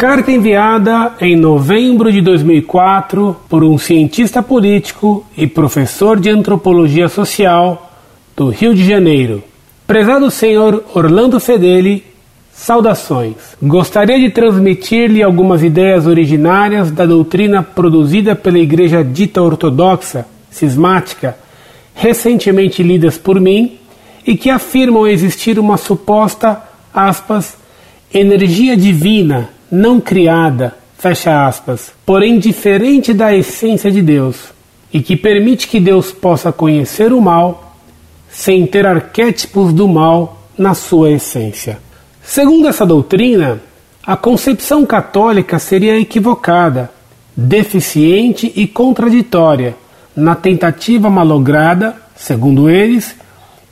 Carta 0.00 0.32
enviada 0.32 1.12
em 1.20 1.36
novembro 1.36 2.10
de 2.10 2.22
2004 2.22 3.36
por 3.50 3.62
um 3.62 3.76
cientista 3.76 4.42
político 4.42 5.26
e 5.36 5.46
professor 5.46 6.18
de 6.18 6.30
antropologia 6.30 7.06
social 7.06 7.92
do 8.34 8.48
Rio 8.48 8.74
de 8.74 8.82
Janeiro. 8.82 9.44
Prezado 9.86 10.30
senhor 10.30 10.82
Orlando 10.94 11.38
Fedeli, 11.38 12.02
saudações. 12.50 13.34
Gostaria 13.62 14.18
de 14.18 14.30
transmitir-lhe 14.30 15.22
algumas 15.22 15.62
ideias 15.62 16.06
originárias 16.06 16.90
da 16.90 17.04
doutrina 17.04 17.62
produzida 17.62 18.34
pela 18.34 18.58
Igreja 18.58 19.04
dita 19.04 19.42
ortodoxa, 19.42 20.24
cismática, 20.50 21.36
recentemente 21.94 22.82
lidas 22.82 23.18
por 23.18 23.38
mim 23.38 23.76
e 24.26 24.34
que 24.34 24.48
afirmam 24.48 25.06
existir 25.06 25.58
uma 25.58 25.76
suposta, 25.76 26.58
aspas, 26.90 27.54
energia 28.14 28.74
divina 28.74 29.59
não 29.70 30.00
criada, 30.00 30.76
fecha 30.98 31.46
aspas, 31.46 31.92
porém 32.04 32.38
diferente 32.38 33.14
da 33.14 33.34
essência 33.34 33.90
de 33.90 34.02
Deus, 34.02 34.36
e 34.92 35.00
que 35.00 35.16
permite 35.16 35.68
que 35.68 35.78
Deus 35.78 36.10
possa 36.12 36.50
conhecer 36.50 37.12
o 37.12 37.20
mal 37.20 37.76
sem 38.30 38.66
ter 38.66 38.86
arquétipos 38.86 39.72
do 39.72 39.88
mal 39.88 40.42
na 40.56 40.74
sua 40.74 41.10
essência. 41.10 41.78
Segundo 42.22 42.68
essa 42.68 42.86
doutrina, 42.86 43.60
a 44.06 44.16
concepção 44.16 44.84
católica 44.84 45.58
seria 45.58 45.98
equivocada, 45.98 46.90
deficiente 47.36 48.52
e 48.54 48.66
contraditória 48.66 49.74
na 50.14 50.34
tentativa 50.34 51.08
malograda, 51.08 51.96
segundo 52.16 52.68
eles, 52.68 53.14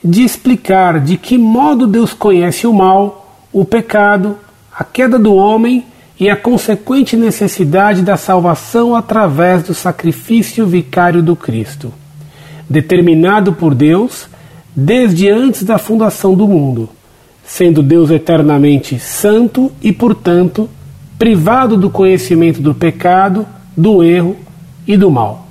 de 0.03 0.23
explicar 0.23 1.01
de 1.01 1.17
que 1.17 1.36
modo 1.36 1.86
Deus 1.86 2.12
conhece 2.14 2.67
o 2.67 2.73
mal, 2.73 3.47
o 3.53 3.64
pecado, 3.64 4.36
a 4.79 4.84
queda 4.84 5.19
do 5.19 5.34
homem 5.34 5.84
e 6.21 6.31
a 6.31 6.37
consequente 6.37 7.17
necessidade 7.17 8.01
da 8.01 8.17
salvação 8.17 8.95
através 8.95 9.65
do 9.65 9.75
sacrifício 9.75 10.65
vicário 10.69 11.20
do 11.20 11.35
Cristo, 11.35 11.93
determinado 12.70 13.53
por 13.53 13.75
Deus 13.75 14.29
desde 14.77 15.29
antes 15.29 15.65
da 15.65 15.79
fundação 15.79 16.37
do 16.37 16.47
mundo, 16.47 16.89
sendo 17.45 17.83
Deus 17.83 18.09
eternamente 18.12 19.01
santo 19.01 19.73
e, 19.83 19.93
portanto, 19.93 20.70
privado 21.19 21.77
do 21.77 21.91
conhecimento 21.91 22.63
do 22.63 22.73
pecado, 22.73 23.45
do 23.77 24.05
erro 24.05 24.37
e 24.87 24.97
do 24.97 25.11
mal. 25.11 25.48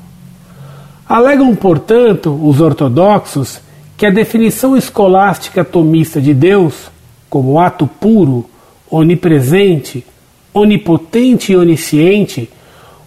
Alegam, 1.08 1.54
portanto, 1.54 2.32
os 2.42 2.62
ortodoxos 2.62 3.60
que 3.98 4.06
a 4.06 4.10
definição 4.10 4.78
escolástica 4.78 5.66
tomista 5.66 6.22
de 6.22 6.34
Deus, 6.34 6.90
como 7.30 7.60
ato 7.60 7.86
puro, 7.86 8.50
onipresente, 8.90 10.06
onipotente 10.54 11.52
e 11.52 11.56
onisciente, 11.56 12.50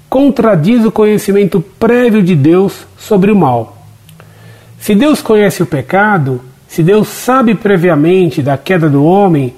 contradiz 0.09 0.84
o 0.84 0.91
conhecimento 0.91 1.61
prévio 1.78 2.22
de 2.22 2.34
Deus 2.34 2.87
sobre 2.98 3.31
o 3.31 3.37
mal. 3.37 3.78
Se 4.78 4.95
Deus 4.95 5.22
conhece 5.22 5.62
o 5.62 5.67
pecado, 5.67 6.41
se 6.67 6.83
Deus 6.83 7.09
sabe 7.09 7.55
previamente 7.55 8.42
da 8.42 8.56
queda 8.56 8.89
do 8.89 9.05
homem, 9.05 9.55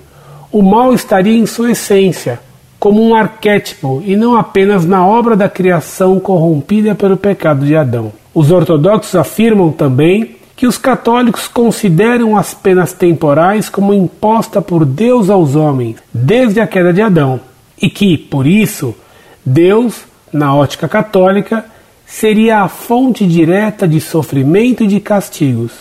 o 0.50 0.62
mal 0.62 0.92
estaria 0.92 1.36
em 1.36 1.46
sua 1.46 1.70
essência, 1.70 2.40
como 2.78 3.02
um 3.02 3.14
arquétipo 3.14 4.02
e 4.04 4.16
não 4.16 4.36
apenas 4.36 4.84
na 4.84 5.06
obra 5.06 5.36
da 5.36 5.48
criação 5.48 6.18
corrompida 6.18 6.94
pelo 6.94 7.16
pecado 7.16 7.64
de 7.64 7.76
Adão. 7.76 8.12
Os 8.34 8.50
ortodoxos 8.50 9.14
afirmam 9.14 9.70
também 9.70 10.36
que 10.54 10.66
os 10.66 10.78
católicos 10.78 11.48
consideram 11.48 12.36
as 12.36 12.54
penas 12.54 12.92
temporais 12.92 13.68
como 13.68 13.94
imposta 13.94 14.60
por 14.60 14.84
Deus 14.84 15.30
aos 15.30 15.56
homens 15.56 15.96
desde 16.12 16.60
a 16.60 16.66
queda 16.66 16.92
de 16.92 17.02
Adão 17.02 17.40
e 17.80 17.90
que, 17.90 18.16
por 18.16 18.46
isso, 18.46 18.94
Deus, 19.44 20.02
na 20.32 20.54
ótica 20.54 20.88
católica, 20.88 21.64
seria 22.06 22.60
a 22.60 22.68
fonte 22.68 23.26
direta 23.26 23.88
de 23.88 24.00
sofrimento 24.00 24.84
e 24.84 24.86
de 24.86 25.00
castigos. 25.00 25.72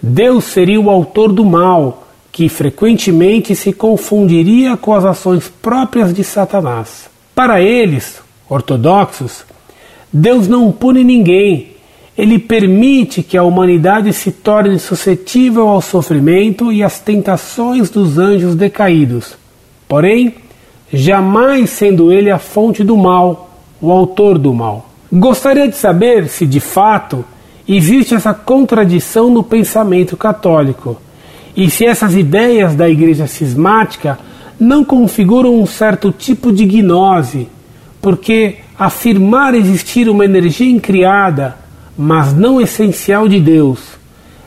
Deus 0.00 0.44
seria 0.44 0.80
o 0.80 0.90
autor 0.90 1.32
do 1.32 1.44
mal, 1.44 2.06
que 2.30 2.48
frequentemente 2.48 3.56
se 3.56 3.72
confundiria 3.72 4.76
com 4.76 4.94
as 4.94 5.04
ações 5.04 5.48
próprias 5.48 6.14
de 6.14 6.22
Satanás. 6.22 7.10
Para 7.34 7.60
eles, 7.60 8.20
ortodoxos, 8.48 9.44
Deus 10.12 10.46
não 10.46 10.70
pune 10.70 11.02
ninguém, 11.02 11.77
ele 12.18 12.36
permite 12.36 13.22
que 13.22 13.36
a 13.38 13.44
humanidade 13.44 14.12
se 14.12 14.32
torne 14.32 14.76
suscetível 14.80 15.68
ao 15.68 15.80
sofrimento 15.80 16.72
e 16.72 16.82
às 16.82 16.98
tentações 16.98 17.88
dos 17.88 18.18
anjos 18.18 18.56
decaídos. 18.56 19.36
Porém, 19.86 20.34
jamais 20.92 21.70
sendo 21.70 22.10
ele 22.10 22.28
a 22.28 22.38
fonte 22.40 22.82
do 22.82 22.96
mal, 22.96 23.48
o 23.80 23.92
autor 23.92 24.36
do 24.36 24.52
mal. 24.52 24.90
Gostaria 25.12 25.68
de 25.68 25.76
saber 25.76 26.26
se, 26.26 26.44
de 26.44 26.58
fato, 26.58 27.24
existe 27.68 28.16
essa 28.16 28.34
contradição 28.34 29.30
no 29.30 29.44
pensamento 29.44 30.16
católico 30.16 31.00
e 31.56 31.70
se 31.70 31.86
essas 31.86 32.16
ideias 32.16 32.74
da 32.74 32.88
Igreja 32.88 33.28
cismática 33.28 34.18
não 34.58 34.84
configuram 34.84 35.54
um 35.54 35.66
certo 35.66 36.10
tipo 36.10 36.50
de 36.50 36.64
gnose, 36.64 37.46
porque 38.02 38.56
afirmar 38.76 39.54
existir 39.54 40.08
uma 40.08 40.24
energia 40.24 40.68
incriada, 40.68 41.67
mas 41.98 42.32
não 42.32 42.60
essencial 42.60 43.26
de 43.26 43.40
Deus, 43.40 43.80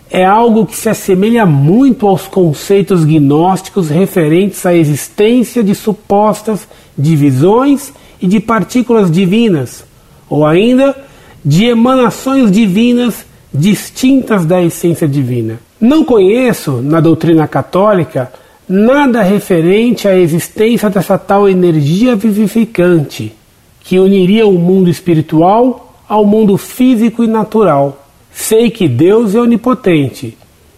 é 0.09 0.23
algo 0.23 0.65
que 0.65 0.75
se 0.75 0.87
assemelha 0.87 1.45
muito 1.45 2.07
aos 2.07 2.25
conceitos 2.27 3.03
gnósticos 3.03 3.89
referentes 3.89 4.65
à 4.65 4.73
existência 4.73 5.61
de 5.61 5.75
supostas 5.75 6.65
divisões 6.97 7.91
e 8.21 8.27
de 8.27 8.39
partículas 8.39 9.11
divinas, 9.11 9.83
ou 10.29 10.45
ainda 10.45 10.95
de 11.43 11.65
emanações 11.65 12.49
divinas 12.49 13.25
distintas 13.53 14.45
da 14.45 14.61
essência 14.61 15.07
divina. 15.07 15.59
Não 15.79 16.05
conheço, 16.05 16.81
na 16.81 17.01
doutrina 17.01 17.47
católica, 17.47 18.31
nada 18.67 19.21
referente 19.21 20.07
à 20.07 20.17
existência 20.17 20.89
dessa 20.89 21.17
tal 21.17 21.49
energia 21.49 22.15
vivificante 22.15 23.33
que 23.83 23.99
uniria 23.99 24.47
o 24.47 24.53
mundo 24.53 24.89
espiritual 24.89 25.90
ao 26.11 26.25
mundo 26.25 26.57
físico 26.57 27.23
e 27.23 27.27
natural 27.27 28.01
Sei 28.33 28.69
que 28.69 28.87
Deus 28.87 29.35
é 29.35 29.39
onipotente, 29.39 30.37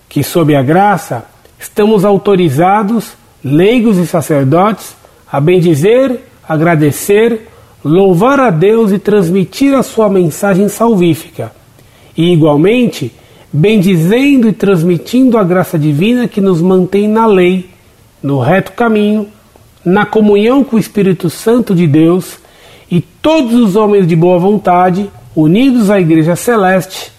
que 0.10 0.24
sob 0.24 0.56
a 0.56 0.62
graça 0.62 1.26
estamos 1.60 2.04
autorizados, 2.04 3.14
leigos 3.44 3.98
e 3.98 4.08
sacerdotes, 4.08 4.96
a 5.32 5.40
bendizer, 5.40 6.20
agradecer, 6.48 7.48
louvar 7.84 8.40
a 8.40 8.50
Deus 8.50 8.92
e 8.92 9.00
transmitir 9.00 9.74
a 9.74 9.84
sua 9.84 10.10
mensagem 10.10 10.68
salvífica. 10.68 11.52
E 12.18 12.34
igualmente, 12.34 13.14
bendizendo 13.52 14.50
e 14.50 14.54
transmitindo 14.54 15.38
a 15.38 15.44
graça 15.44 15.78
divina 15.78 16.28
que 16.28 16.42
nos 16.42 16.62
mantém 16.62 17.08
na 17.08 17.26
lei, 17.26 17.70
no 18.22 18.40
reto 18.40 18.72
caminho, 18.72 19.28
na 19.86 20.06
comunhão 20.06 20.64
com 20.64 20.76
o 20.76 20.80
Espírito 20.80 21.30
Santo 21.30 21.76
de 21.76 21.86
Deus 21.86 22.40
e 22.90 23.00
todos 23.00 23.54
os 23.54 23.76
homens 23.76 24.08
de 24.08 24.16
boa 24.16 24.40
vontade, 24.40 25.10
unidos 25.36 25.90
à 25.90 26.00
Igreja 26.00 26.36
Celeste, 26.36 27.12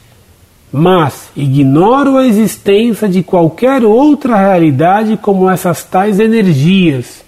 mas 0.73 1.29
ignoro 1.37 2.17
a 2.17 2.27
existência 2.27 3.09
de 3.09 3.23
qualquer 3.23 3.85
outra 3.85 4.37
realidade 4.37 5.17
como 5.17 5.49
essas 5.49 5.85
tais 5.85 6.19
energias 6.19 7.25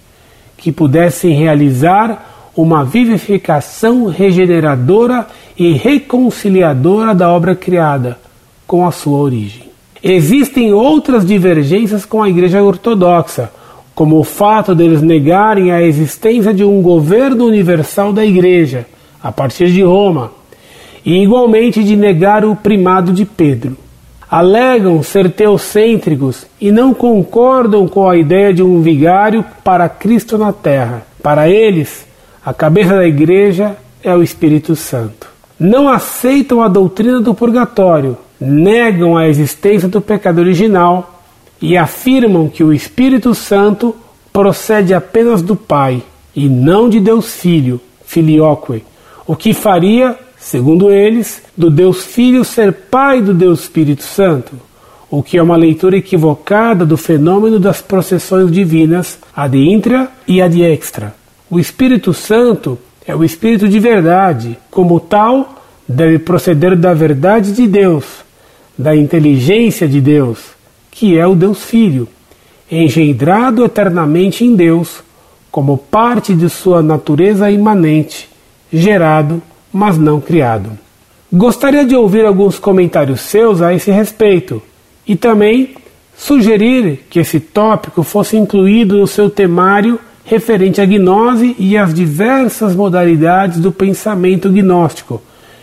que 0.57 0.71
pudessem 0.71 1.33
realizar 1.33 2.51
uma 2.55 2.83
vivificação 2.83 4.07
regeneradora 4.07 5.27
e 5.57 5.73
reconciliadora 5.73 7.13
da 7.13 7.29
obra 7.29 7.55
criada 7.55 8.17
com 8.65 8.85
a 8.85 8.91
sua 8.91 9.19
origem. 9.19 9.67
Existem 10.03 10.73
outras 10.73 11.25
divergências 11.25 12.05
com 12.05 12.21
a 12.21 12.29
Igreja 12.29 12.61
Ortodoxa, 12.61 13.51
como 13.95 14.19
o 14.19 14.23
fato 14.23 14.75
deles 14.75 15.01
negarem 15.01 15.71
a 15.71 15.81
existência 15.81 16.53
de 16.53 16.63
um 16.63 16.81
governo 16.81 17.45
universal 17.45 18.11
da 18.11 18.25
Igreja, 18.25 18.85
a 19.23 19.31
partir 19.31 19.71
de 19.71 19.81
Roma, 19.81 20.31
e 21.07 21.23
igualmente 21.23 21.85
de 21.85 21.95
negar 21.95 22.43
o 22.43 22.53
primado 22.53 23.13
de 23.13 23.23
Pedro. 23.23 23.77
Alegam 24.29 25.01
ser 25.01 25.31
teocêntricos 25.31 26.45
e 26.59 26.69
não 26.69 26.93
concordam 26.93 27.87
com 27.87 28.09
a 28.09 28.17
ideia 28.17 28.53
de 28.53 28.61
um 28.61 28.81
vigário 28.81 29.45
para 29.63 29.87
Cristo 29.87 30.37
na 30.37 30.51
terra. 30.51 31.07
Para 31.23 31.47
eles, 31.47 32.05
a 32.45 32.53
cabeça 32.53 32.93
da 32.93 33.07
igreja 33.07 33.77
é 34.03 34.13
o 34.13 34.21
Espírito 34.21 34.75
Santo. 34.75 35.29
Não 35.57 35.87
aceitam 35.87 36.61
a 36.61 36.67
doutrina 36.67 37.21
do 37.21 37.33
purgatório, 37.33 38.17
negam 38.37 39.15
a 39.15 39.29
existência 39.29 39.87
do 39.87 40.01
pecado 40.01 40.39
original 40.39 41.21
e 41.61 41.77
afirmam 41.77 42.49
que 42.49 42.65
o 42.65 42.73
Espírito 42.73 43.33
Santo 43.33 43.95
procede 44.33 44.93
apenas 44.93 45.41
do 45.41 45.55
Pai 45.55 46.03
e 46.35 46.49
não 46.49 46.89
de 46.89 46.99
Deus 46.99 47.33
Filho, 47.33 47.79
filioque, 48.05 48.83
o 49.25 49.37
que 49.37 49.53
faria 49.53 50.26
segundo 50.47 50.89
eles, 50.93 51.43
do 51.57 51.69
Deus 51.69 52.05
Filho 52.05 52.45
ser 52.45 52.71
pai 52.71 53.21
do 53.21 53.33
Deus 53.33 53.63
Espírito 53.63 54.03
Santo, 54.03 54.53
o 55.11 55.21
que 55.21 55.37
é 55.37 55.43
uma 55.43 55.57
leitura 55.57 55.97
equivocada 55.97 56.85
do 56.85 56.95
fenômeno 56.95 57.59
das 57.59 57.81
processões 57.81 58.49
divinas 58.49 59.19
ad 59.35 59.57
intra 59.57 60.09
e 60.25 60.41
ad 60.41 60.63
extra. 60.63 61.13
O 61.49 61.59
Espírito 61.59 62.13
Santo 62.13 62.79
é 63.05 63.13
o 63.13 63.25
Espírito 63.25 63.67
de 63.67 63.77
verdade. 63.77 64.57
Como 64.71 65.01
tal, 65.01 65.63
deve 65.85 66.17
proceder 66.17 66.77
da 66.77 66.93
verdade 66.93 67.51
de 67.51 67.67
Deus, 67.67 68.05
da 68.77 68.95
inteligência 68.95 69.85
de 69.85 69.99
Deus, 69.99 70.39
que 70.89 71.17
é 71.17 71.27
o 71.27 71.35
Deus 71.35 71.65
Filho, 71.65 72.07
engendrado 72.71 73.65
eternamente 73.65 74.45
em 74.45 74.55
Deus, 74.55 75.03
como 75.51 75.77
parte 75.77 76.33
de 76.33 76.49
sua 76.49 76.81
natureza 76.81 77.51
imanente, 77.51 78.29
gerado, 78.71 79.41
mas 79.77 79.97
não 79.97 80.19
criado. 80.19 80.71
Gostaria 81.31 81.85
de 81.85 81.95
ouvir 81.95 82.25
alguns 82.25 82.57
comentários 82.57 83.21
seus 83.21 83.61
a 83.61 83.73
esse 83.73 83.91
respeito 83.91 84.61
e 85.07 85.15
também 85.15 85.75
sugerir 86.17 87.05
que 87.09 87.19
esse 87.19 87.39
tópico 87.39 88.01
fosse 88.01 88.35
incluído 88.35 88.97
no 88.97 89.05
seu 89.05 89.29
temário 89.29 89.99
referente 90.25 90.81
à 90.81 90.85
gnose 90.85 91.55
e 91.59 91.77
às 91.77 91.93
diversas 91.93 92.75
modalidades 92.75 93.59
do 93.59 93.71
pensamento 93.71 94.49
gnóstico, 94.49 95.21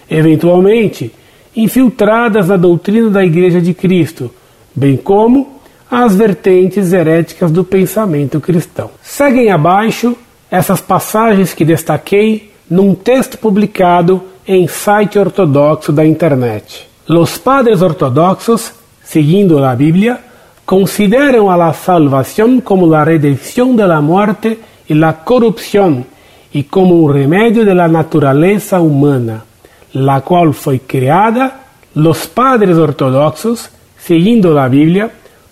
eventualmente 0.09 1.13
infiltradas 1.57 2.49
na 2.49 2.57
doutrina 2.57 3.11
da 3.11 3.25
Igreja 3.25 3.61
de 3.61 3.75
Cristo, 3.75 4.31
bem 4.75 4.97
como 4.97 5.61
as 5.91 6.15
vertentes 6.15 6.93
heréticas 6.93 7.51
do 7.51 7.65
pensamento 7.65 8.41
cristão. 8.41 8.91
Seguem 9.03 9.51
abaixo 9.51 10.17
essas 10.51 10.81
passagens 10.81 11.53
que 11.53 11.65
destaquei 11.65 12.54
num 12.69 12.95
texto 12.95 13.39
publicado 13.39 14.23
em 14.47 14.67
site 14.67 15.19
ortodoxo 15.19 15.93
da 15.93 16.05
internet. 16.05 16.87
Los 17.07 17.39
padres 17.39 17.83
ortodoxos, 17.83 18.73
seguindo 19.03 19.65
a 19.65 19.75
Bíblia, 19.75 20.21
consideran 20.65 21.49
a 21.49 21.57
la 21.57 21.75
salvación 21.75 22.61
como 22.61 22.87
la 22.87 23.05
redención 23.05 23.77
de 23.77 23.87
la 23.87 24.01
muerte 24.01 24.59
y 24.89 24.95
la 24.95 25.25
corrupción 25.25 26.07
y 26.53 26.65
como 26.65 26.95
un 26.97 27.13
remedio 27.13 27.65
de 27.65 27.75
la 27.75 27.89
naturaleza 27.89 28.81
humana, 28.81 29.45
la 29.93 30.23
cual 30.23 30.55
fue 30.55 30.81
creada, 30.81 31.61
los 31.95 32.27
padres 32.27 32.77
ortodoxos, 32.77 33.71
siguiendo 33.99 34.55
la 34.55 34.69
Biblia, 34.69 35.11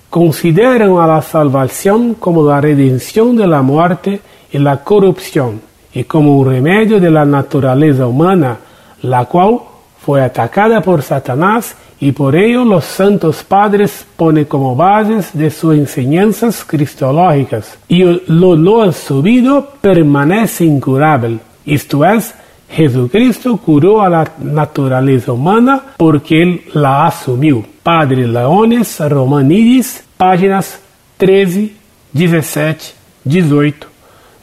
consideran 0.09 0.97
a 0.99 1.07
la 1.07 1.23
salvación 1.23 2.15
como 2.15 2.47
la 2.47 2.61
redención 2.61 3.37
de 3.37 3.47
la 3.47 3.63
muerte 3.63 4.21
y 4.51 4.59
la 4.59 4.83
corrupción 4.83 5.72
y 5.95 6.05
como 6.05 6.39
un 6.39 6.49
remedio 6.49 6.99
de 7.01 7.11
la 7.11 7.25
naturaleza 7.25 8.07
humana, 8.07 8.57
la 9.03 9.25
cual 9.27 9.59
fue 10.05 10.23
atacada 10.23 10.81
por 10.81 11.03
Satanás 11.03 11.77
y 12.01 12.11
por 12.11 12.35
ello 12.35 12.65
los 12.65 12.85
santos 12.85 13.45
padres 13.45 14.05
ponen 14.17 14.47
como 14.47 14.75
bases 14.75 15.31
de 15.33 15.51
sus 15.51 15.75
enseñanzas 15.75 16.65
cristológicas. 16.65 17.79
Y 17.87 18.03
lo 18.27 18.57
no 18.57 18.91
subido 18.91 19.65
permanece 19.81 20.65
incurable. 20.65 21.39
Esto 21.65 22.05
es, 22.05 22.35
Jesucristo 22.69 23.57
curó 23.59 24.03
a 24.03 24.09
la 24.09 24.33
naturaleza 24.43 25.33
humana 25.33 25.81
porque 25.97 26.43
Él 26.43 26.63
la 26.73 27.07
asumió. 27.07 27.65
Padre 27.83 28.27
Leones 28.27 28.99
Romanidis, 28.99 30.03
páginas 30.17 30.81
13, 31.19 31.73
17, 32.13 32.85
18, 33.25 33.87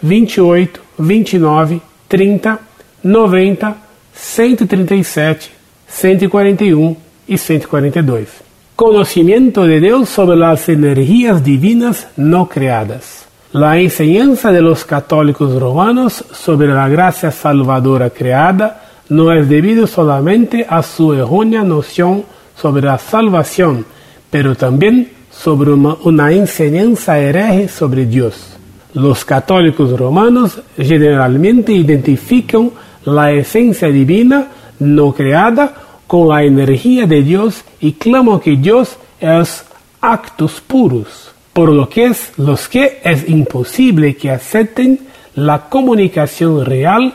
28, 0.02 0.82
29, 1.00 1.82
30, 2.08 2.60
90, 3.04 3.76
137, 4.14 5.46
141 5.88 6.98
y 7.28 7.38
142. 7.38 8.28
Conocimiento 8.76 9.64
de 9.64 9.80
Dios 9.80 10.10
sobre 10.10 10.38
las 10.38 10.68
energías 10.70 11.44
divinas 11.44 12.08
no 12.18 12.48
creadas. 12.48 13.26
La 13.52 13.80
enseñanza 13.80 14.52
de 14.52 14.62
los 14.62 14.86
católicos 14.86 15.60
romanos 15.60 16.24
sobre 16.32 16.68
la 16.68 16.88
gracia 16.88 17.32
salvadora 17.32 18.10
creada 18.10 18.84
no 19.10 19.32
es 19.34 19.50
debido 19.50 19.88
solamente 19.88 20.66
a 20.70 20.84
su 20.84 21.14
errónea 21.14 21.64
noción 21.64 22.24
sobre 22.56 22.86
la 22.86 22.98
salvación, 22.98 23.86
pero 24.30 24.56
también 24.56 25.12
sobre 25.32 25.72
una, 25.72 25.96
una 26.04 26.32
enseñanza 26.32 27.18
hereje 27.18 27.68
sobre 27.70 28.06
Dios. 28.06 28.59
Los 29.00 29.24
católicos 29.24 29.98
romanos 29.98 30.60
generalmente 30.78 31.72
identifican 31.72 32.70
la 33.06 33.32
esencia 33.32 33.88
divina 33.88 34.48
no 34.80 35.14
creada 35.14 35.74
con 36.06 36.28
la 36.28 36.44
energía 36.44 37.08
de 37.08 37.24
Dios 37.24 37.64
y 37.80 37.94
clamo 37.94 38.42
que 38.42 38.58
Dios 38.58 38.98
es 39.22 39.64
actos 40.02 40.60
puros, 40.60 41.32
por 41.54 41.72
lo 41.72 41.88
que 41.88 42.08
es 42.08 42.34
los 42.36 42.68
que 42.68 43.00
es 43.02 43.30
imposible 43.30 44.18
que 44.18 44.32
acepten 44.32 45.00
la 45.34 45.70
comunicación 45.70 46.66
real 46.66 47.14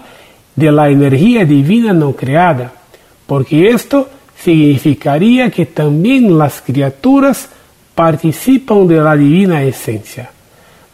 de 0.57 0.73
la 0.73 0.89
energía 0.89 1.45
divina 1.45 1.93
no 1.93 2.13
creada, 2.13 2.73
porque 3.27 3.69
esto 3.69 4.09
significaría 4.39 5.51
que 5.51 5.67
también 5.67 6.39
las 6.39 6.63
criaturas 6.63 7.51
participan 7.95 8.87
de 8.87 8.97
la 9.03 9.15
divina 9.17 9.63
esencia. 9.63 10.31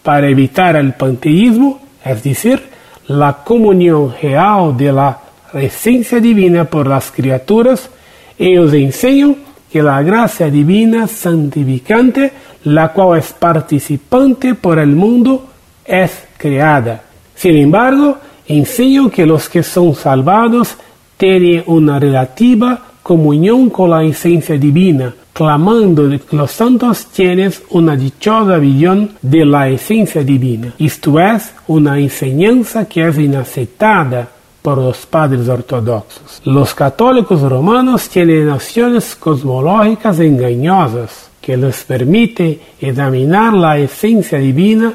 Para 0.02 0.28
evitar 0.28 0.76
el 0.76 0.94
panteísmo, 0.94 1.80
es 2.04 2.22
decir, 2.22 2.62
la 3.08 3.38
comunión 3.44 4.14
real 4.20 4.76
de 4.76 4.92
la 4.92 5.20
esencia 5.54 6.20
divina 6.20 6.64
por 6.64 6.86
las 6.86 7.10
criaturas, 7.10 7.90
ellos 8.38 8.72
enseñan 8.72 9.36
que 9.70 9.82
la 9.82 10.02
gracia 10.02 10.50
divina 10.50 11.06
santificante, 11.06 12.32
la 12.64 12.92
cual 12.92 13.18
es 13.18 13.32
participante 13.32 14.54
por 14.54 14.78
el 14.78 14.94
mundo, 14.94 15.46
es 15.84 16.24
creada. 16.36 17.02
Sin 17.34 17.56
embargo, 17.56 18.16
enseñan 18.46 19.10
que 19.10 19.26
los 19.26 19.48
que 19.48 19.62
son 19.62 19.94
salvados 19.94 20.76
tienen 21.16 21.62
una 21.66 21.98
relativa 21.98 22.80
comunión 23.02 23.70
con 23.70 23.90
la 23.90 24.02
esencia 24.02 24.56
divina, 24.56 25.14
clamando 25.32 26.08
que 26.08 26.36
los 26.36 26.50
santos 26.50 27.06
tienen 27.06 27.52
una 27.70 27.96
dichosa 27.96 28.58
visión 28.58 29.10
de 29.22 29.44
la 29.44 29.68
esencia 29.68 30.22
divina. 30.22 30.74
Esto 30.78 31.18
es 31.18 31.52
una 31.66 31.98
enseñanza 31.98 32.86
que 32.86 33.06
es 33.06 33.18
inaceptada 33.18 34.28
por 34.62 34.78
los 34.78 35.06
padres 35.06 35.48
ortodoxos. 35.48 36.42
Los 36.44 36.74
católicos 36.74 37.40
romanos 37.40 38.08
tienen 38.08 38.46
nociones 38.46 39.16
cosmológicas 39.16 40.20
engañosas 40.20 41.30
que 41.40 41.56
les 41.56 41.82
permite 41.84 42.60
examinar 42.80 43.54
la 43.54 43.78
esencia 43.78 44.38
divina 44.38 44.92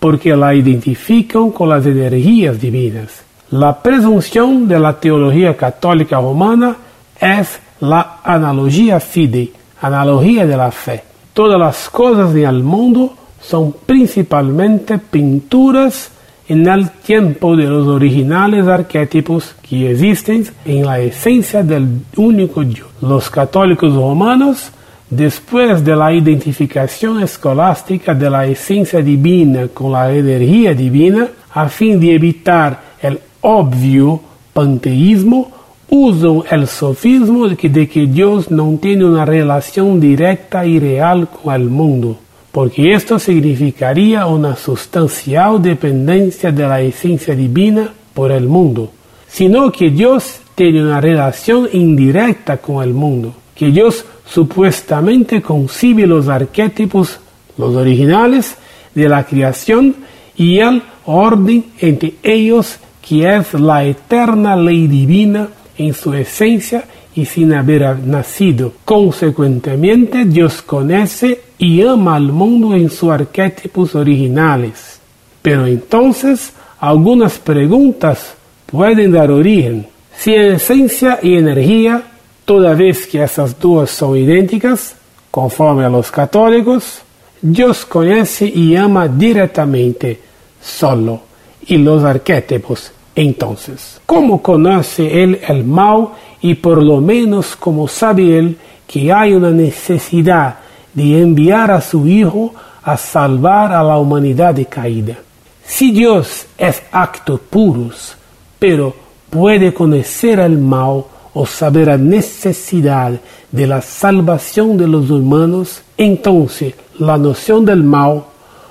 porque 0.00 0.34
la 0.34 0.54
identifican 0.54 1.50
con 1.50 1.68
las 1.68 1.84
energías 1.86 2.60
divinas. 2.60 3.22
La 3.50 3.82
presunción 3.82 4.66
de 4.66 4.80
la 4.80 4.98
teología 4.98 5.56
católica 5.56 6.16
romana 6.16 6.74
es 7.20 7.60
la 7.80 8.20
analogía 8.24 8.98
fide, 8.98 9.52
analogía 9.82 10.46
de 10.46 10.56
la 10.56 10.70
fe. 10.70 11.02
Todas 11.34 11.58
las 11.58 11.90
cosas 11.90 12.34
en 12.34 12.46
el 12.46 12.62
mundo 12.62 13.14
son 13.40 13.74
principalmente 13.84 14.98
pinturas 14.98 16.10
en 16.48 16.66
el 16.66 16.90
tiempo 16.90 17.56
de 17.56 17.64
los 17.64 17.86
originales 17.86 18.66
arquetipos 18.66 19.54
que 19.62 19.90
existen 19.90 20.46
en 20.64 20.86
la 20.86 20.98
esencia 21.00 21.62
del 21.62 22.02
único 22.16 22.62
Dios. 22.62 22.88
Los 23.00 23.30
católicos 23.30 23.94
romanos, 23.94 24.70
después 25.10 25.84
de 25.84 25.96
la 25.96 26.12
identificación 26.12 27.22
escolástica 27.22 28.14
de 28.14 28.30
la 28.30 28.46
esencia 28.46 29.00
divina 29.00 29.68
con 29.68 29.92
la 29.92 30.12
energía 30.12 30.74
divina, 30.74 31.28
a 31.54 31.68
fin 31.68 31.98
de 31.98 32.14
evitar 32.14 32.80
el 33.00 33.18
obvio 33.40 34.20
panteísmo, 34.52 35.50
usan 35.94 36.42
el 36.50 36.66
sofismo 36.66 37.48
de 37.48 37.56
que, 37.56 37.68
de 37.68 37.88
que 37.88 38.06
Dios 38.06 38.50
no 38.50 38.78
tiene 38.80 39.04
una 39.04 39.24
relación 39.24 40.00
directa 40.00 40.66
y 40.66 40.80
real 40.80 41.28
con 41.28 41.54
el 41.54 41.68
mundo 41.68 42.18
porque 42.52 42.92
esto 42.92 43.18
significaría 43.18 44.26
una 44.26 44.54
sustancial 44.56 45.60
dependencia 45.60 46.52
de 46.52 46.68
la 46.68 46.82
esencia 46.82 47.34
divina 47.34 47.90
por 48.12 48.30
el 48.30 48.46
mundo, 48.46 48.92
sino 49.26 49.72
que 49.72 49.88
Dios 49.88 50.40
tiene 50.54 50.82
una 50.82 51.00
relación 51.00 51.66
indirecta 51.72 52.58
con 52.58 52.84
el 52.84 52.92
mundo, 52.92 53.34
que 53.54 53.70
Dios 53.70 54.04
supuestamente 54.26 55.40
concibe 55.40 56.06
los 56.06 56.28
arquetipos, 56.28 57.18
los 57.56 57.74
originales, 57.74 58.56
de 58.94 59.08
la 59.08 59.24
creación 59.24 59.96
y 60.36 60.58
el 60.58 60.82
orden 61.06 61.64
entre 61.78 62.14
ellos, 62.22 62.78
que 63.00 63.34
es 63.34 63.54
la 63.54 63.82
eterna 63.84 64.54
ley 64.54 64.86
divina 64.86 65.48
en 65.78 65.94
su 65.94 66.14
esencia 66.14 66.84
y 67.14 67.24
sin 67.24 67.52
haber 67.52 67.98
nacido. 67.98 68.72
Consecuentemente, 68.84 70.24
Dios 70.24 70.62
conoce 70.62 71.40
y 71.58 71.82
ama 71.82 72.16
al 72.16 72.32
mundo 72.32 72.74
en 72.74 72.90
sus 72.90 73.10
arquetipos 73.10 73.94
originales. 73.94 75.00
Pero 75.42 75.66
entonces, 75.66 76.52
algunas 76.80 77.38
preguntas 77.38 78.34
pueden 78.66 79.12
dar 79.12 79.30
origen. 79.30 79.86
Si 80.16 80.32
en 80.32 80.52
esencia 80.52 81.18
y 81.22 81.36
energía, 81.36 82.02
toda 82.44 82.74
vez 82.74 83.06
que 83.06 83.22
esas 83.22 83.58
dos 83.58 83.90
son 83.90 84.16
idénticas, 84.16 84.94
conforme 85.30 85.84
a 85.84 85.88
los 85.88 86.10
católicos, 86.10 87.02
Dios 87.40 87.84
conoce 87.84 88.46
y 88.46 88.76
ama 88.76 89.08
directamente, 89.08 90.20
solo, 90.60 91.20
y 91.66 91.76
los 91.78 92.04
arquetipos. 92.04 92.92
Entonces, 93.14 94.00
¿cómo 94.06 94.40
conoce 94.42 95.22
él 95.22 95.40
el 95.46 95.64
mal 95.64 96.08
y 96.40 96.54
por 96.54 96.82
lo 96.82 97.00
menos 97.00 97.56
cómo 97.56 97.86
sabe 97.86 98.38
él 98.38 98.56
que 98.86 99.12
hay 99.12 99.34
una 99.34 99.50
necesidad 99.50 100.56
de 100.94 101.20
enviar 101.20 101.70
a 101.70 101.80
su 101.80 102.06
Hijo 102.06 102.54
a 102.82 102.96
salvar 102.96 103.72
a 103.72 103.82
la 103.82 103.98
humanidad 103.98 104.56
caída? 104.68 105.18
Si 105.64 105.92
Dios 105.92 106.46
es 106.56 106.82
acto 106.90 107.38
puros, 107.38 108.16
pero 108.58 108.94
puede 109.28 109.74
conocer 109.74 110.40
el 110.40 110.56
mal 110.58 111.04
o 111.34 111.46
saber 111.46 111.88
la 111.88 111.98
necesidad 111.98 113.12
de 113.50 113.66
la 113.66 113.82
salvación 113.82 114.76
de 114.78 114.88
los 114.88 115.10
humanos, 115.10 115.82
entonces 115.98 116.74
la 116.98 117.18
noción 117.18 117.64
del 117.64 117.82
mal 117.82 118.24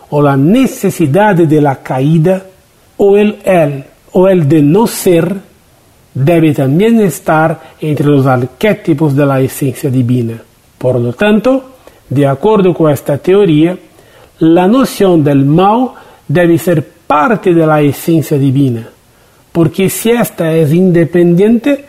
o 0.10 0.22
la 0.22 0.36
necesidad 0.36 1.36
de 1.36 1.62
la 1.62 1.82
caída 1.82 2.44
o 2.98 3.18
el 3.18 3.40
él 3.44 3.86
o 4.14 4.28
el 4.28 4.48
de 4.48 4.62
no 4.62 4.88
ser 4.88 5.36
debe 6.14 6.54
también 6.54 7.00
estar 7.00 7.76
entre 7.80 8.08
los 8.08 8.26
arquetipos 8.26 9.16
de 9.16 9.26
la 9.26 9.40
esencia 9.40 9.90
divina. 9.90 10.42
Por 10.78 11.00
lo 11.00 11.14
tanto, 11.14 11.72
de 12.10 12.28
acuerdo 12.28 12.74
con 12.74 12.92
esta 12.92 13.18
teoría, 13.18 13.78
la 14.40 14.68
noción 14.68 15.24
del 15.24 15.46
mal 15.46 15.92
debe 16.28 16.58
ser 16.58 16.86
parte 17.08 17.54
de 17.54 17.66
la 17.66 17.82
esencia 17.82 18.38
divina, 18.38 18.88
porque 19.52 19.90
si 19.90 20.12
ésta 20.12 20.54
es 20.54 20.74
independiente, 20.74 21.86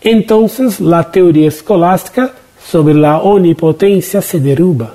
entonces 0.00 0.80
la 0.80 1.10
teoría 1.10 1.48
escolástica 1.48 2.32
sobre 2.64 2.94
la 2.94 3.18
omnipotencia 3.18 4.20
se 4.20 4.40
derruba, 4.40 4.94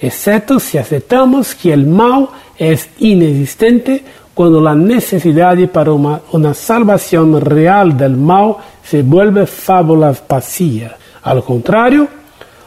excepto 0.00 0.58
si 0.58 0.78
aceptamos 0.78 1.54
que 1.54 1.72
el 1.72 1.86
mal 1.86 2.28
es 2.58 2.88
inexistente 2.98 4.02
cuando 4.36 4.60
la 4.60 4.74
necesidad 4.74 5.56
para 5.70 5.92
una, 5.94 6.52
salvación 6.52 7.40
real 7.40 7.96
del 7.96 8.18
mal 8.18 8.56
se 8.84 9.02
vuelve 9.02 9.46
fábula 9.46 10.14
vacía. 10.28 10.94
Al 11.22 11.42
contrario, 11.42 12.06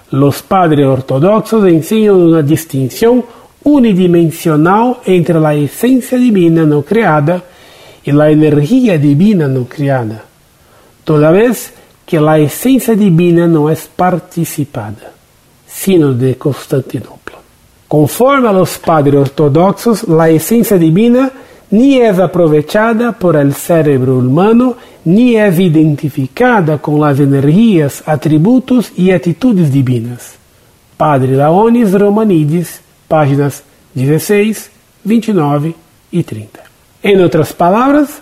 los 0.09 0.41
padres 0.41 0.87
ortodoxos 0.87 1.63
enseñan 1.67 2.15
una 2.15 2.41
distinción 2.41 3.23
unidimensional 3.65 4.97
entre 5.05 5.39
la 5.39 5.53
esencia 5.53 6.17
divina 6.17 6.65
no 6.65 6.81
creada 6.81 7.43
y 8.03 8.13
la 8.13 8.31
energía 8.31 8.97
divina 8.97 9.47
no 9.47 9.65
creada, 9.65 10.23
toda 11.03 11.29
vez 11.29 11.71
que 12.03 12.19
la 12.19 12.39
esencia 12.39 12.95
divina 12.95 13.45
no 13.45 13.69
es 13.69 13.87
participada, 13.95 15.11
sino 15.67 16.13
de 16.13 16.35
Constantinopla. 16.35 17.37
Conforme 17.87 18.49
a 18.49 18.53
los 18.53 18.79
padres 18.79 19.21
ortodoxos, 19.21 20.07
la 20.07 20.29
esencia 20.29 20.75
divina 20.75 21.31
ni 21.71 21.97
es 21.97 22.17
aprovechada 22.17 23.11
por 23.11 23.35
el 23.35 23.53
cerebro 23.53 24.17
humano, 24.17 24.75
ni 25.05 25.35
es 25.35 25.59
identificada 25.59 26.79
con 26.79 26.99
las 26.99 27.19
energías, 27.19 28.03
atributos 28.05 28.91
y 28.97 29.11
actitudes 29.11 29.71
divinas. 29.71 30.35
Padre 30.97 31.33
Laonis 31.35 31.93
Romanidis, 31.93 32.81
páginas 33.07 33.63
16, 33.93 34.71
29 35.03 35.73
y 36.11 36.23
30. 36.23 36.59
En 37.03 37.21
otras 37.21 37.53
palabras, 37.53 38.21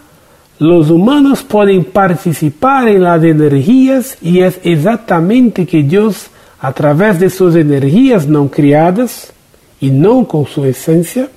los 0.59 0.89
humanos 0.89 1.43
pueden 1.43 1.85
participar 1.85 2.87
en 2.87 3.03
las 3.03 3.23
energías 3.23 4.17
y 4.21 4.41
es 4.41 4.59
exactamente 4.63 5.65
que 5.65 5.83
Dios, 5.83 6.27
a 6.59 6.73
través 6.73 7.19
de 7.19 7.29
sus 7.29 7.55
energías 7.55 8.27
no 8.27 8.49
criadas 8.49 9.31
y 9.79 9.89
no 9.91 10.27
con 10.27 10.45
su 10.45 10.65
esencia, 10.65 11.29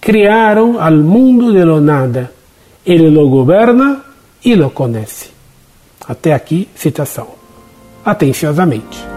crearon 0.00 0.78
al 0.80 1.02
mundo 1.02 1.52
de 1.52 1.64
lo 1.64 1.80
nada. 1.80 2.30
Ele 2.84 3.10
lo 3.10 3.28
governa 3.28 4.04
e 4.42 4.54
lo 4.54 4.70
conhece. 4.70 5.30
Até 6.06 6.32
aqui, 6.32 6.68
citação. 6.74 7.28
Atenciosamente. 8.04 9.16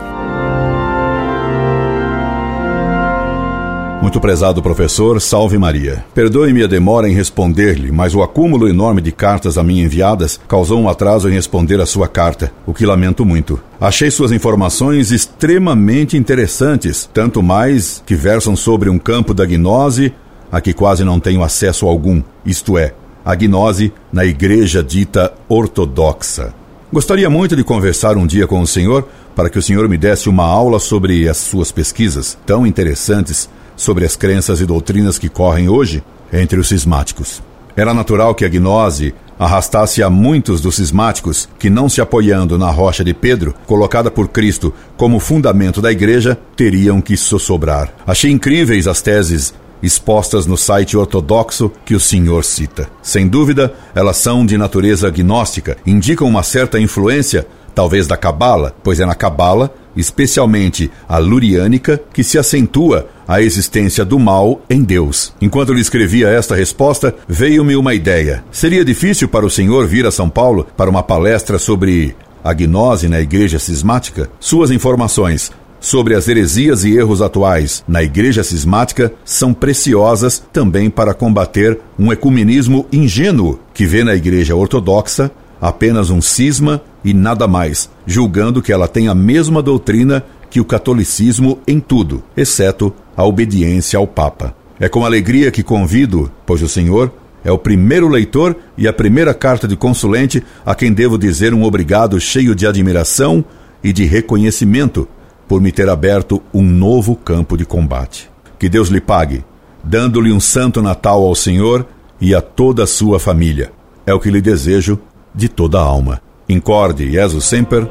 Muito 4.01 4.21
prezado 4.21 4.63
professor, 4.63 5.19
salve 5.19 5.57
Maria. 5.57 6.05
Perdoe-me 6.15 6.63
a 6.63 6.67
demora 6.67 7.07
em 7.09 7.13
responder-lhe, 7.13 7.91
mas 7.91 8.15
o 8.15 8.23
acúmulo 8.23 8.67
enorme 8.67 9.01
de 9.01 9.11
cartas 9.11 9.57
a 9.57 9.63
mim 9.63 9.81
enviadas 9.81 10.39
causou 10.47 10.79
um 10.79 10.87
atraso 10.87 11.29
em 11.29 11.33
responder 11.33 11.81
a 11.81 11.85
sua 11.85 12.07
carta, 12.07 12.51
o 12.65 12.73
que 12.73 12.85
lamento 12.85 13.25
muito. 13.25 13.59
Achei 13.79 14.09
suas 14.09 14.31
informações 14.31 15.11
extremamente 15.11 16.17
interessantes, 16.17 17.09
tanto 17.13 17.43
mais 17.43 18.01
que 18.05 18.15
versam 18.15 18.55
sobre 18.55 18.89
um 18.89 18.97
campo 18.97 19.33
da 19.33 19.45
gnose 19.45 20.13
a 20.51 20.61
que 20.61 20.73
quase 20.73 21.03
não 21.03 21.19
tenho 21.19 21.43
acesso 21.43 21.87
algum, 21.87 22.21
isto 22.45 22.77
é, 22.77 22.93
a 23.23 23.35
gnose 23.35 23.93
na 24.11 24.25
igreja 24.25 24.83
dita 24.83 25.33
ortodoxa. 25.47 26.53
Gostaria 26.91 27.29
muito 27.29 27.55
de 27.55 27.63
conversar 27.63 28.17
um 28.17 28.25
dia 28.25 28.47
com 28.47 28.59
o 28.61 28.67
senhor 28.67 29.07
para 29.35 29.49
que 29.49 29.59
o 29.59 29.61
senhor 29.61 29.87
me 29.87 29.97
desse 29.97 30.27
uma 30.27 30.45
aula 30.45 30.79
sobre 30.79 31.29
as 31.29 31.37
suas 31.37 31.71
pesquisas 31.71 32.37
tão 32.45 32.65
interessantes 32.65 33.47
sobre 33.75 34.05
as 34.05 34.15
crenças 34.15 34.59
e 34.59 34.65
doutrinas 34.65 35.17
que 35.17 35.29
correm 35.29 35.69
hoje 35.69 36.03
entre 36.33 36.59
os 36.59 36.67
cismáticos. 36.67 37.41
Era 37.75 37.93
natural 37.93 38.35
que 38.35 38.43
a 38.43 38.49
gnose 38.49 39.13
arrastasse 39.39 40.03
a 40.03 40.09
muitos 40.09 40.59
dos 40.59 40.75
cismáticos 40.75 41.47
que, 41.57 41.69
não 41.69 41.87
se 41.87 42.01
apoiando 42.01 42.57
na 42.57 42.69
rocha 42.69 43.05
de 43.05 43.13
Pedro, 43.13 43.55
colocada 43.65 44.11
por 44.11 44.27
Cristo 44.27 44.73
como 44.97 45.19
fundamento 45.19 45.81
da 45.81 45.89
igreja, 45.89 46.37
teriam 46.57 46.99
que 46.99 47.15
sossobrar. 47.15 47.93
Achei 48.05 48.31
incríveis 48.31 48.85
as 48.85 49.01
teses 49.01 49.53
expostas 49.81 50.45
no 50.45 50.57
site 50.57 50.97
ortodoxo 50.97 51.71
que 51.85 51.95
o 51.95 51.99
senhor 51.99 52.43
cita. 52.43 52.89
Sem 53.01 53.27
dúvida, 53.27 53.73
elas 53.95 54.17
são 54.17 54.45
de 54.45 54.57
natureza 54.57 55.09
gnóstica, 55.09 55.77
indicam 55.85 56.27
uma 56.27 56.43
certa 56.43 56.79
influência, 56.79 57.47
talvez 57.73 58.07
da 58.07 58.17
Cabala, 58.17 58.75
pois 58.83 58.99
é 58.99 59.05
na 59.05 59.15
Cabala, 59.15 59.73
especialmente 59.95 60.91
a 61.07 61.17
luriânica, 61.17 62.01
que 62.13 62.23
se 62.23 62.37
acentua 62.37 63.07
a 63.27 63.41
existência 63.41 64.03
do 64.03 64.17
mal 64.17 64.61
em 64.69 64.83
Deus. 64.83 65.33
Enquanto 65.41 65.73
lhe 65.73 65.81
escrevia 65.81 66.29
esta 66.29 66.55
resposta, 66.55 67.13
veio-me 67.27 67.75
uma 67.75 67.93
ideia. 67.93 68.43
Seria 68.51 68.83
difícil 68.83 69.27
para 69.27 69.45
o 69.45 69.49
senhor 69.49 69.87
vir 69.87 70.05
a 70.05 70.11
São 70.11 70.29
Paulo 70.29 70.67
para 70.75 70.89
uma 70.89 71.03
palestra 71.03 71.59
sobre 71.59 72.15
a 72.43 72.53
gnose 72.53 73.07
na 73.07 73.19
igreja 73.19 73.59
cismática? 73.59 74.29
Suas 74.39 74.71
informações 74.71 75.51
sobre 75.79 76.15
as 76.15 76.27
heresias 76.27 76.83
e 76.83 76.95
erros 76.95 77.21
atuais 77.21 77.83
na 77.87 78.03
Igreja 78.03 78.43
Cismática 78.43 79.13
são 79.23 79.53
preciosas 79.53 80.43
também 80.51 80.89
para 80.89 81.13
combater 81.13 81.79
um 81.97 82.11
ecumenismo 82.11 82.85
ingênuo 82.91 83.59
que 83.73 83.85
vê 83.85 84.03
na 84.03 84.15
Igreja 84.15 84.55
Ortodoxa 84.55 85.31
apenas 85.61 86.09
um 86.09 86.21
cisma 86.21 86.81
e 87.03 87.13
nada 87.13 87.47
mais, 87.47 87.89
julgando 88.05 88.61
que 88.61 88.71
ela 88.71 88.87
tem 88.87 89.07
a 89.07 89.15
mesma 89.15 89.61
doutrina 89.61 90.23
que 90.49 90.59
o 90.59 90.65
catolicismo 90.65 91.59
em 91.67 91.79
tudo, 91.79 92.23
exceto 92.35 92.93
a 93.15 93.23
obediência 93.23 93.97
ao 93.97 94.07
Papa. 94.07 94.55
É 94.79 94.87
com 94.87 95.05
alegria 95.05 95.51
que 95.51 95.61
convido, 95.61 96.31
pois 96.45 96.61
o 96.61 96.69
Senhor 96.69 97.11
é 97.43 97.51
o 97.51 97.57
primeiro 97.57 98.07
leitor 98.07 98.55
e 98.77 98.87
a 98.87 98.93
primeira 98.93 99.33
carta 99.33 99.67
de 99.67 99.75
consulente 99.75 100.43
a 100.65 100.73
quem 100.73 100.91
devo 100.91 101.17
dizer 101.17 101.53
um 101.53 101.63
obrigado 101.63 102.19
cheio 102.19 102.55
de 102.55 102.65
admiração 102.65 103.43
e 103.83 103.93
de 103.93 104.05
reconhecimento 104.05 105.07
por 105.49 105.59
me 105.59 105.71
ter 105.71 105.89
aberto 105.89 106.41
um 106.53 106.61
novo 106.61 107.15
campo 107.15 107.57
de 107.57 107.65
combate. 107.65 108.29
Que 108.59 108.69
Deus 108.69 108.89
lhe 108.89 109.01
pague, 109.01 109.43
dando-lhe 109.83 110.31
um 110.31 110.39
santo 110.39 110.79
Natal 110.79 111.25
ao 111.25 111.33
Senhor 111.33 111.87
e 112.21 112.35
a 112.35 112.41
toda 112.41 112.83
a 112.83 112.87
sua 112.87 113.19
família. 113.19 113.71
É 114.05 114.13
o 114.13 114.19
que 114.19 114.29
lhe 114.29 114.41
desejo 114.41 114.99
de 115.33 115.49
toda 115.49 115.79
a 115.79 115.83
alma. 115.83 116.21
Incorde 116.47 117.11
Jesus 117.11 117.45
Semper, 117.45 117.89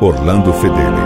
Orlando 0.00 0.52
Fedeli. 0.54 1.05